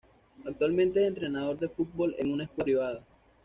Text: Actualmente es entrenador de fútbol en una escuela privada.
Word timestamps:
Actualmente 0.47 0.99
es 0.99 1.07
entrenador 1.09 1.59
de 1.59 1.69
fútbol 1.69 2.15
en 2.17 2.33
una 2.33 2.45
escuela 2.45 2.63
privada. 2.63 3.03